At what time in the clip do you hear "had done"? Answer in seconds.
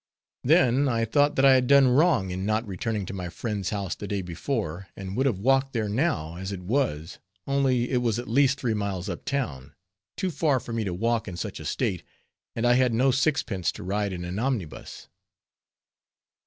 1.53-1.87